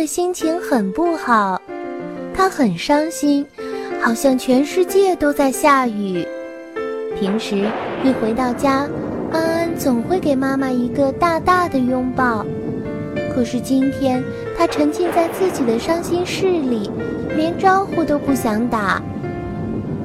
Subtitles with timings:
[0.00, 1.60] 的心情很不好，
[2.32, 3.46] 他很伤心，
[4.00, 6.26] 好像全世界都在下雨。
[7.18, 7.68] 平时
[8.02, 8.88] 一回到家，
[9.30, 12.46] 安安总会给妈妈一个大大的拥抱，
[13.34, 14.24] 可是今天
[14.56, 16.90] 他沉浸在自己的伤心事里，
[17.36, 19.02] 连招呼都不想打。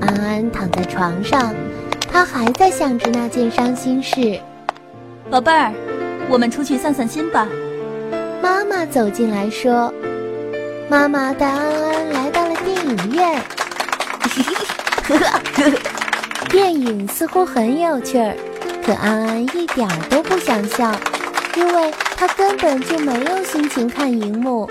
[0.01, 1.55] 安安躺在床上，
[2.11, 4.37] 他还在想着那件伤心事。
[5.29, 5.71] 宝贝儿。
[6.27, 7.47] 我们出去散散心吧。
[8.41, 9.93] 妈妈走进来说
[10.89, 13.41] ：“妈妈带安安来到了电影院。
[16.49, 18.35] 电影似乎很有趣儿，
[18.85, 20.91] 可安安一点都不想笑，
[21.55, 24.67] 因为她根本就没有心情看荧幕。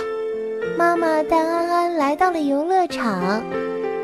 [0.79, 3.43] 妈妈带安安来到了游乐场，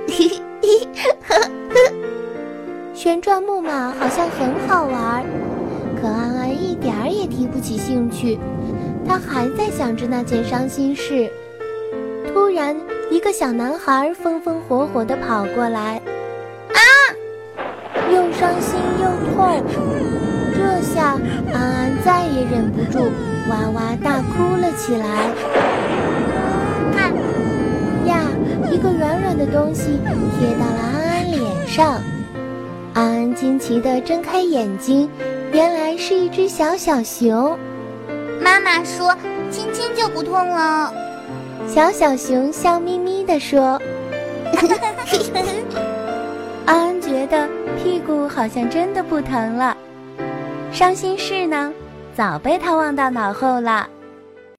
[2.94, 5.24] 旋转木马好像很好玩。”
[6.00, 8.38] 可安安一点儿也提不起兴趣，
[9.10, 11.28] 他还在想着那件伤心事。
[12.32, 12.76] 突然，
[13.10, 16.00] 一个小男孩风风火火地跑过来，
[16.68, 16.78] 啊！
[18.08, 19.64] 又伤心又痛，
[20.54, 21.18] 这下
[21.52, 23.10] 安安再也忍不住，
[23.48, 25.28] 哇哇大哭了起来。
[26.94, 27.12] 看
[28.06, 28.22] 呀，
[28.70, 29.98] 一个软软的东西
[30.38, 32.00] 贴到了安安脸上，
[32.94, 35.10] 安安惊奇地睁开眼睛。
[35.52, 37.58] 原来是一只小小熊，
[38.42, 39.14] 妈妈说
[39.50, 40.92] 亲亲就不痛了。
[41.68, 43.80] 小小熊笑眯眯地说
[46.66, 49.76] ：“安安觉得屁股好像真的不疼了，
[50.72, 51.72] 伤心事呢，
[52.16, 53.86] 早被他忘到脑后了。”